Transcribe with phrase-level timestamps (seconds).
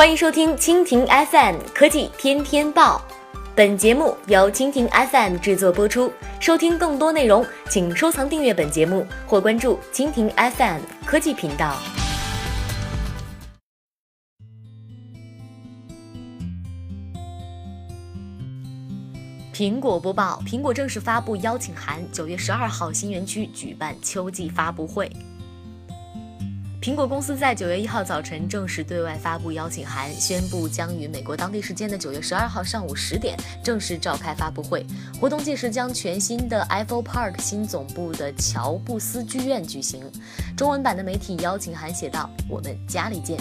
[0.00, 3.04] 欢迎收听蜻蜓 FM 科技天天报，
[3.54, 6.10] 本节目由蜻蜓 FM 制作播出。
[6.40, 11.76] 收听更多内容，请收藏订阅本节目或关注蜻蜓 FM 科技频道。
[19.52, 25.12] 苹果播报：苹果正式发布邀请函，九月十二号新园区举办秋季发布会。
[26.80, 34.86] 苹果公司在九月一号早晨正式对外发布邀请函，宣布将于美国当地时间的九月十二号上午十点正式召开发布会。
[35.20, 40.02] 活动届时将全新的 Apple Park 新总部的乔布斯剧院举行。
[40.56, 43.38] 中文版的媒体邀请函写道：“我们家里见。”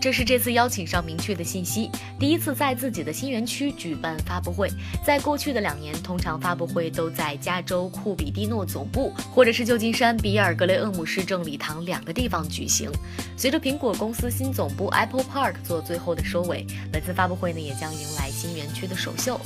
[0.00, 1.90] 这是这次邀请上明确的信息。
[2.18, 4.70] 第一次在自己的新园区举办发布会，
[5.04, 12.90] 在过去的两年，通常发布会都在加州库比蒂诺总部，或者是旧金山比尔格雷厄姆市政礼堂两个地方举行。
[13.36, 19.38] 随着苹果公司新总部 Apple Park 做最后的收尾，本次发布会呢也将迎来新园区的首秀。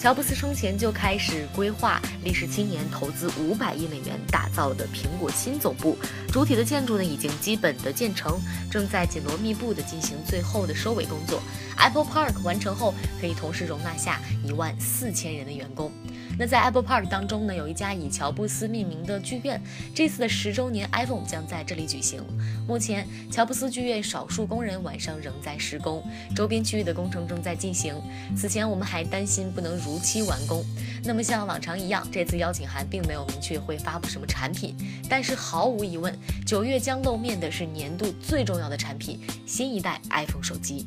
[0.00, 5.94] 乔布斯生前就开始规划，历时七年，投资五百亿美元打造的苹果新总部，
[6.32, 11.42] 主体的建筑呢已经基本的建成，正在紧锣密布的进行最后的收尾工作。
[11.76, 15.92] Apple Park 完成后，可以同时容纳下一万四千人的员工。
[16.38, 19.60] 那在 Apple Park 当中呢，有一家以乔布斯命名的剧院，
[19.94, 22.22] 这次的十周年 iPhone 将在这里举行。
[22.66, 26.02] 目前，乔布斯剧院少数工人晚上仍在施工，
[26.34, 27.94] 周边区域的工程正在进行。
[28.36, 30.64] 此前我们还担心不能如期完工。
[31.04, 34.74] 那么像往常一样，这次邀请函并没有明确会发布什么产品，
[35.08, 40.86] 但是毫无疑问，九月将露面的是年度最重要的产品——新一代 iPhone 手机。